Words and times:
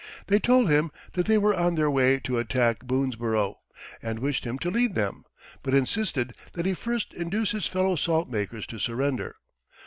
They 0.25 0.39
told 0.39 0.67
him 0.67 0.89
that 1.13 1.27
they 1.27 1.37
were 1.37 1.53
on 1.53 1.75
their 1.75 1.91
way 1.91 2.17
to 2.21 2.39
attack 2.39 2.79
Boonesborough, 2.87 3.59
and 4.01 4.17
wished 4.17 4.45
him 4.45 4.57
to 4.57 4.71
lead 4.71 4.95
them, 4.95 5.25
but 5.61 5.75
insisted 5.75 6.33
that 6.53 6.65
he 6.65 6.73
first 6.73 7.13
induce 7.13 7.51
his 7.51 7.67
fellow 7.67 7.95
salt 7.95 8.27
makers 8.27 8.65
to 8.65 8.79
surrender. 8.79 9.35